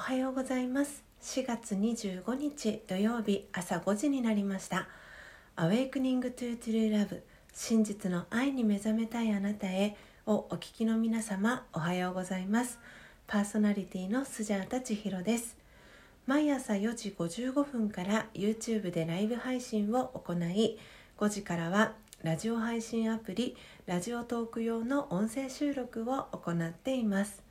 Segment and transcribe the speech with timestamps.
[0.00, 1.04] はようございます。
[1.20, 4.88] 4月25日土曜日朝5時になりました
[5.56, 7.20] 「Awakening to True Love
[7.52, 12.78] 真実の愛に目覚めたいあなたへ」をお聞きの皆様おはようございます。
[13.26, 15.58] パーソナリティのスジャータ千尋です。
[16.26, 20.78] 毎朝4時55分から YouTube でライブ配信を行い
[21.18, 21.92] 5時からは
[22.22, 27.49] ラジオ配信アプリラジオトーク用の音声収録を行っています。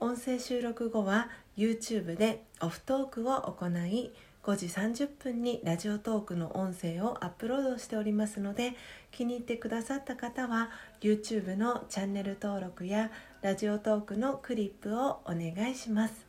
[0.00, 4.12] 音声収録後は YouTube でオフトークを行い
[4.44, 8.74] 5時30分にラジオトークの音声をアップロードしておりますので
[9.10, 13.10] 気に入ってくださった方は YouTube のチャンネル登録や
[13.42, 16.26] ラジオトークのクリップをお願いします。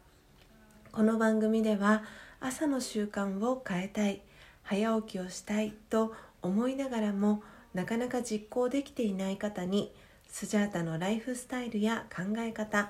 [0.92, 2.02] この番組では
[2.40, 4.22] 朝の習慣を変えたい
[4.64, 7.44] 早起きをしたいと思いながらも
[7.75, 9.94] なかなか実行できていない方に
[10.28, 12.90] スジャータのライフスタイルや考え方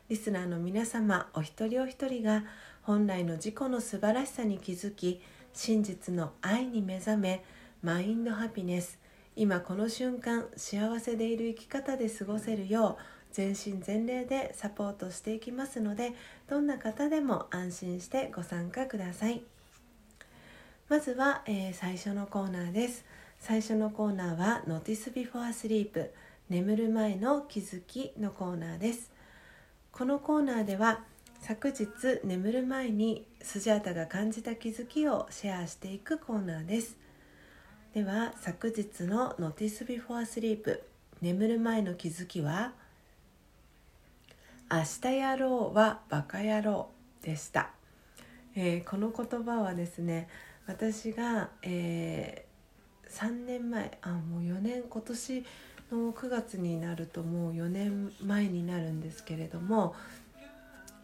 [0.11, 2.43] リスナーの皆様お一人お一人が
[2.81, 5.21] 本来の自己の素晴らしさに気づき
[5.53, 7.45] 真実の愛に目覚め
[7.81, 8.99] マインドハピネス。
[9.37, 16.11] 今この瞬間幸せでいる生き方で過ごせるよう全身全霊でサポートしていきますので
[16.49, 19.41] どんな方でも安心してご参加ください。
[20.89, 23.05] まずは、えー、最初のコーナーです。
[23.39, 26.09] 最初のコーナーは「Notice Before Sleep」
[26.51, 29.20] 眠る前の気づきのコーナーです。
[29.91, 31.03] このコーナーでは
[31.41, 31.87] 昨日
[32.23, 36.97] 眠る前にスジャータが感じた気づきをシェアしていくコーナーです。
[37.93, 40.79] では昨日の Notice Before Sleep
[41.21, 42.71] 眠る前の気づきは
[44.71, 46.87] 明日やろうはバカ野郎
[47.21, 47.71] でした、
[48.55, 50.29] えー、この言葉はですね
[50.67, 55.45] 私が、えー、3年前あもう4年今年
[55.91, 59.95] の9月になるともう4年前になるんですけれども、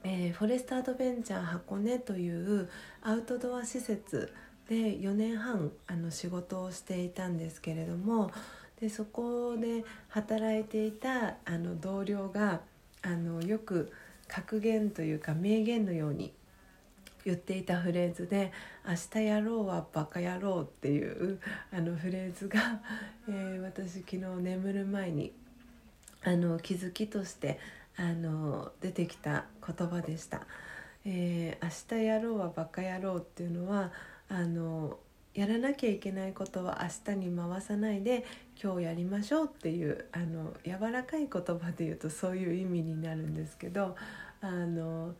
[0.03, 2.69] えー、フォレストアドベンチャー箱根という
[3.01, 4.33] アウトドア施設
[4.69, 8.31] で4年半あの仕事をしていたんですけれども
[8.79, 12.61] でそこで働いていたあの同僚が
[13.01, 13.91] あのよく
[14.27, 16.33] 格言というか名言のように
[17.27, 18.53] 言っていたフレーズで
[18.87, 21.39] 「明日やろうはバカ野郎」っていう
[21.73, 22.81] あのフレーズが、
[23.27, 25.33] えー、私昨日眠る前に
[26.23, 27.59] あの気づきとして
[27.97, 30.47] あの出てきた言葉でした。
[31.03, 33.91] えー、明日やろうはバカ野郎っていうのは
[34.29, 34.97] あの
[35.33, 38.25] やらなきゃいけないことは明日に回さないで
[38.61, 43.95] 今日やりましょうっていうあの柔らかい言葉で言うとそういう意味になるんですけど
[44.41, 45.13] あの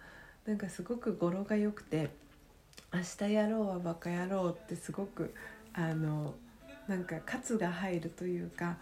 [0.47, 2.09] なんかすごく語呂が良くて
[2.94, 5.34] 「明日やろうはバカ野郎」ってすごく
[5.74, 6.34] あの
[6.88, 8.78] なんか喝が入るというか、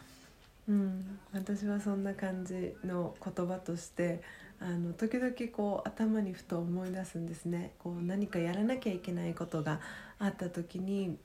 [0.70, 4.22] うん、私はそんな感じの言葉として
[4.60, 7.74] あの時々こう頭にふと思い出すんですね。
[7.80, 9.82] こう何かやらなきゃいけないことが
[10.20, 11.18] あった時に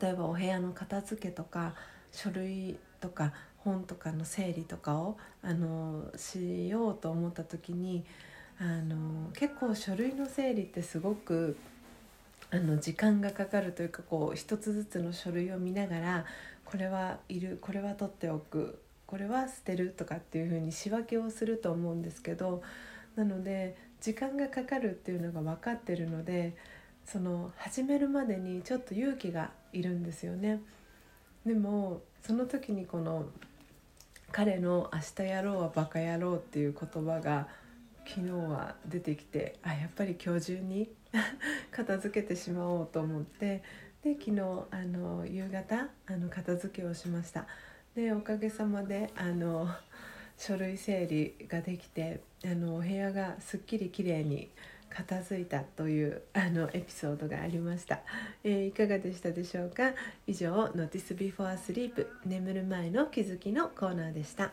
[0.00, 1.74] 例えばお部屋の片付けとか
[2.12, 8.04] 書類とか本とかの整理とかをあのしようと思った時に
[8.60, 11.56] あの結構書類の整理ってすごく
[12.50, 16.24] あの時間がかかるというかこう一つずつの書類を見ながら
[16.64, 22.62] これはいるこれは取っておくこれは捨てるとかっていうふうに仕分けをすると思うんですけど
[23.16, 26.56] なので時間がかかるっていうのが分かってるので
[27.04, 30.60] その始めるまでにちょっと勇気がいるんですよね。
[31.44, 33.26] でもその時にこの
[34.32, 37.48] 彼の「明日やろうはバカ野郎」っていう言葉が
[38.06, 40.90] 昨日は出てきてあやっぱり今日中に
[41.70, 43.62] 片付けてしまおうと思って
[44.02, 44.40] で昨日
[44.70, 47.46] あの夕方あの片付けをしました。
[47.94, 49.68] でおかげさまであの
[50.36, 54.50] 書類整理ができてあのお部屋がすっきりきれいに
[54.90, 58.00] 片付いたというあのエピソードがありました、
[58.44, 59.92] えー、いかがでしたでしょうか？
[60.26, 64.52] 以上「Notice Before Sleep 眠る前の気づき」のコーナーでした、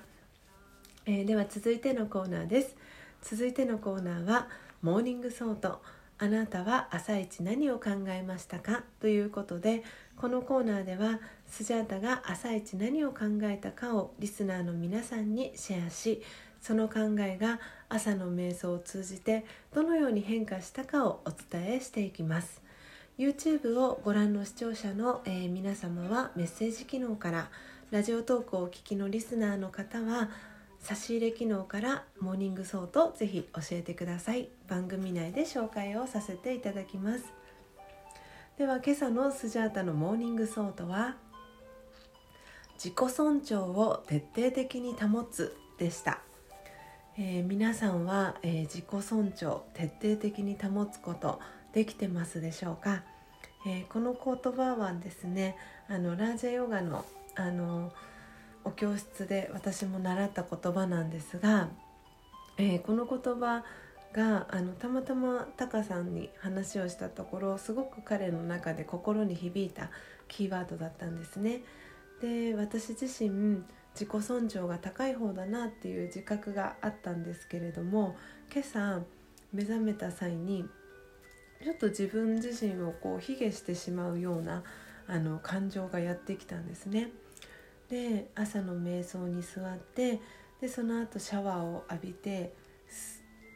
[1.06, 2.76] えー、では続いてのコーナーです。
[3.22, 4.50] 続いてのコーナーは
[4.82, 5.82] 「Morning Thought」
[6.18, 8.84] あなたは朝一何を考えましたか？
[9.00, 9.84] ということで
[10.18, 16.22] このコーナーではスジャータが朝一何を考えたかをリスナーの皆さんにシェアし
[16.62, 17.60] その考えが
[17.90, 22.62] 朝の瞑想を通じてどのように変化したかをお伝えしていきます。
[23.18, 27.50] YouTube をご覧の視聴者の、え、皆様はメッセージ機能から
[27.92, 30.30] ラジオトークをお聞きのリスナーの方は
[30.82, 34.50] 差し入れ機能から Morning Thought ぜひ教えてください。
[34.68, 37.42] 番組内で紹介をさせていただきます。
[38.58, 41.16] では今朝のスジャータの Morning Thought は
[42.76, 46.20] 自己尊重を徹底的に保つでした、
[47.18, 51.40] えー、皆さんは、えー、自己尊重徹底的に保つこと
[51.74, 53.04] できてますでしょうか、
[53.66, 55.56] えー、この言葉はですね
[55.90, 57.06] あのラージャヨガの
[57.36, 57.92] あの
[58.64, 61.70] お教室で私も習った言葉なんですが、
[62.58, 63.64] えー、この言葉
[64.14, 69.90] があのたまたまタカさんに話をしたところすごく彼の中で心に響いた
[70.28, 71.64] キーワードだったんですね。
[72.22, 73.64] で私自身
[73.94, 78.16] 自己尊重が高い方だなっていう自覚があったんですけれども
[78.52, 79.02] 今朝
[79.52, 80.66] 目覚めた際に
[81.64, 84.64] ちょっと自分自身をこう卑下してしまうような
[85.08, 87.12] あの感情がやってきたんですね。
[87.92, 90.22] で朝の瞑想に座って
[90.62, 92.54] でその後シャワーを浴びて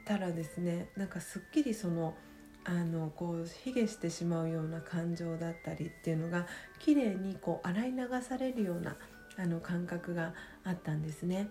[0.06, 2.14] たらですねなんかすっきりその
[2.66, 6.48] あのこう卑下してしまうような感情だったりっていうのが
[6.80, 8.98] 綺麗にこう洗い流されるような
[9.38, 10.34] あの感覚が
[10.66, 11.50] あったんですね。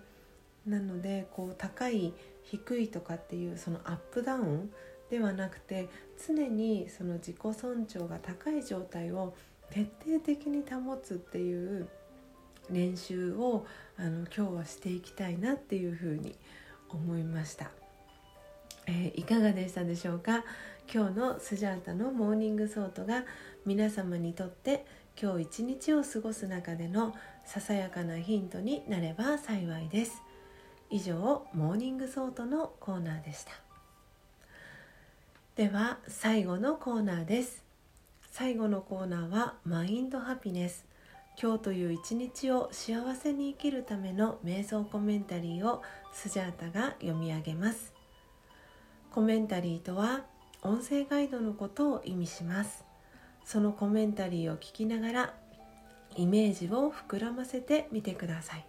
[0.66, 4.70] なのでこう高い低いとかっていうそのアップダウン
[5.10, 5.88] ではなくて
[6.26, 9.34] 常にその自己尊重が高い状態を
[9.70, 11.88] 徹底的に保つっていう
[12.70, 13.66] 練習を
[13.96, 16.34] あの今日はしていきたいなっていうふうに
[16.88, 17.70] 思いました、
[18.86, 20.44] えー、いかがでしたでしょうか？
[20.92, 23.24] 今日のスジャータの Morning Thought が
[23.64, 24.84] 皆様にとって
[25.20, 27.14] 今日一日を過ごす中での
[27.46, 30.22] ささやかなヒントになれば幸いです。
[30.90, 33.52] 以上 Morning Thought のコーナーでした。
[35.56, 37.64] では最後のコーナーです。
[38.30, 40.84] 最後のコーナーはマインドハピネス。
[41.40, 45.82] 今日という一日を幸せに生きるための瞑想コメンタリーを
[46.12, 47.92] スジャータが読み上げます。
[49.10, 50.22] コメンタリーとは
[50.62, 52.84] 音声ガイドのことを意味します。
[53.44, 55.34] そのコメンタリーを聞きながら
[56.16, 58.64] イメージを膨らませてみてください。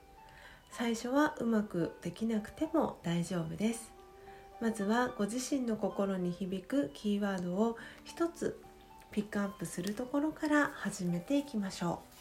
[0.71, 3.93] 最初はうまくできなくても大丈夫です。
[4.59, 8.59] まずはご自身の心に響くキーワードを一つ
[9.11, 12.14] ピックアップするところから始めていきましょう。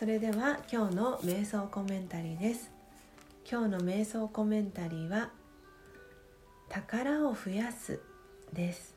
[0.00, 2.70] それでは今日の瞑想コメンタリーです。
[3.46, 5.28] 今日の瞑想コメンタリーは
[6.70, 8.00] 宝を増やす
[8.50, 8.96] です。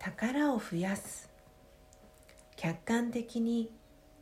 [0.00, 1.30] 宝を増やす。
[2.56, 3.70] 客観的に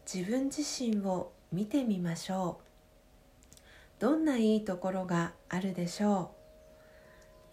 [0.05, 3.59] 自分自身を見てみましょう。
[3.99, 6.33] どんないいところがあるでしょ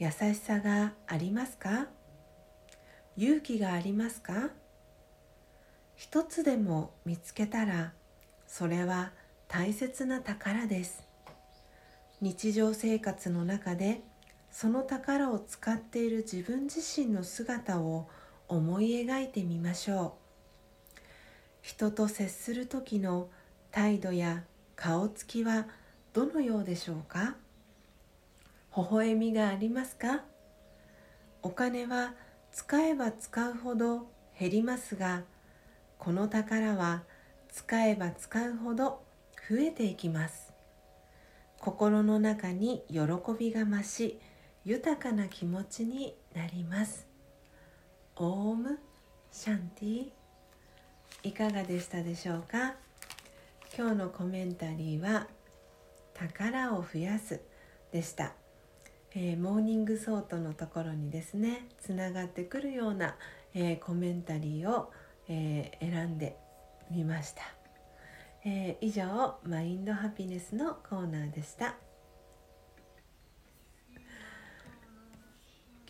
[0.01, 0.03] う。
[0.03, 1.87] 優しさがありますか？
[3.17, 4.51] 勇気がありますか？
[5.95, 7.93] 一つでも見つけたら
[8.45, 9.11] それは
[9.47, 11.03] 大切な宝です。
[12.21, 14.01] 日常生活の中で
[14.51, 18.07] その宝を使っている自分自身の姿を
[18.47, 20.15] 思い描いてみましょ
[20.95, 20.99] う。
[21.63, 23.29] 人と接する時の
[23.71, 24.43] 態度や
[24.75, 25.65] 顔つきは
[26.13, 27.35] どのようでしょうか？
[28.75, 30.21] 微笑みがありますか？
[31.41, 32.13] お金は
[32.57, 34.07] 使えば使うほど
[34.39, 35.21] 減りますが
[35.99, 37.03] この宝は
[37.49, 39.03] 使えば使うほど
[39.47, 40.51] 増えていきます。
[41.59, 42.97] 心の中に喜
[43.37, 44.19] びが増し
[44.65, 47.05] 豊かな気持ちになります。
[48.15, 48.79] Om
[49.31, 50.09] Shanti。
[51.21, 52.73] いかがでしたでしょうか？
[53.77, 55.27] 今日のコメンタリーは
[56.15, 57.39] 宝を増やす
[57.91, 58.33] でした。
[59.19, 63.15] えー、 Morning Thought のところにですねつながってくるような、
[63.55, 64.91] えー、コメンタリーを、
[65.27, 66.37] えー、選んで
[66.91, 67.41] みました、
[68.45, 71.73] え以上 Mind Happiness のコーナーでした。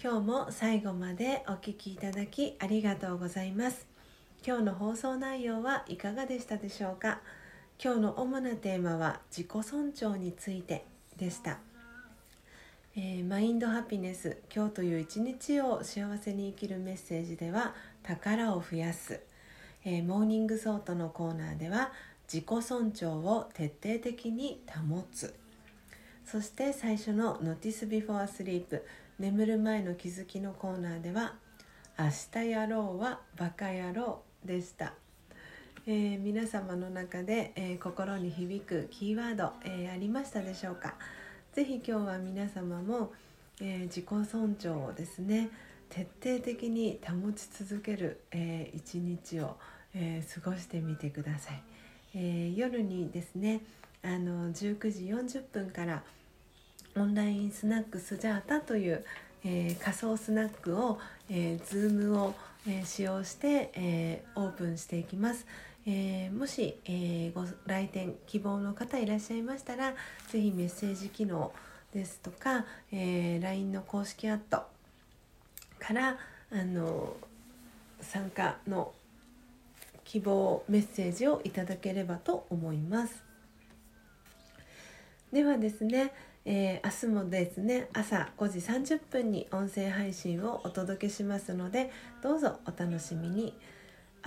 [0.02, 3.88] 今日も最後までお聴きいただきありがとうございます。
[4.46, 7.20] 今日の放送内容はいかがでしたでしょうか？
[7.84, 10.86] 今日の主なテーマは自己尊重について
[11.18, 11.60] でした。
[13.00, 19.22] えー、 Mind Happiness 今日という一日を幸せに生きるメッセージでは宝を増やす、
[19.86, 21.92] えー、 Morning Thought のコーナーでは
[22.28, 25.36] 自己尊重を徹底的に保つ。
[26.26, 28.82] そして最初の Notice Before Sleep
[29.20, 31.36] 眠る前の気づきのコーナーでは
[32.00, 32.06] 明
[32.42, 34.96] 日やろうはバカ野郎でした、
[35.86, 40.96] えー、皆様の中で、え、心に響くキーワード、えー、ありましたでしょうか？
[41.58, 43.12] 是非今日は皆様も、
[43.60, 45.50] え自己尊重をですね
[45.90, 49.58] 徹底的に保ち続ける、え一日を、
[49.96, 51.64] え過ごしてみてください、
[52.14, 53.62] え夜にですね
[54.04, 56.04] あの19時40分から
[56.96, 59.04] オンラインスナックスジャータという、
[59.44, 62.36] え仮想スナックを、えー、Zoom を、
[62.68, 65.48] え使用して、えオープンしていきます。
[65.90, 69.94] えー、もし、えー、ご来店希望の方いらっしゃいましたら
[70.28, 71.54] 是非メッセージ機能
[71.94, 74.64] ですとか、えー、LINE の公式アット
[75.80, 76.18] から
[76.52, 77.16] あの
[78.02, 78.92] 参加の
[80.04, 83.24] 希望メッセージをいただければと思います
[85.32, 86.12] ではですね、
[86.44, 91.92] えー、明日もですね朝5時30分に音声配信をお届けしますので
[92.22, 93.54] どうぞお楽しみに。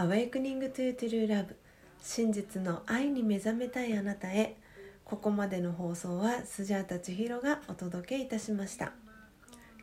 [0.01, 1.55] アウェイクニングトゥトゥルーラブ
[2.03, 4.57] 真実の愛に目覚めたいあなたへ。
[5.05, 8.95] ここまでの放送はスジャータ千尋がお届けいたしました。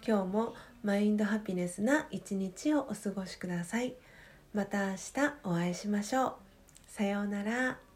[0.03, 3.93] 今日もマインドハピネスな一日をお過ごしください。
[4.55, 6.33] また明日お会いしましょう。
[6.87, 7.86] さようなら。